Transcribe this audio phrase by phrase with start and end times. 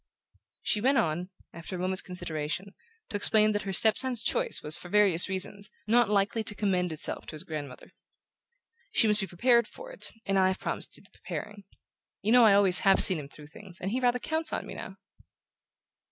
[0.63, 2.73] She went on, after a moment's consideration,
[3.09, 6.91] to explain that her step son's choice was, for various reasons, not likely to commend
[6.91, 7.91] itself to his grandmother.
[8.91, 11.65] "She must be prepared for it, and I've promised to do the preparing.
[12.23, 14.73] You know I always HAVE seen him through things, and he rather counts on me
[14.73, 14.95] now."